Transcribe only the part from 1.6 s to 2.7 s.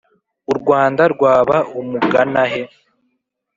umuganahe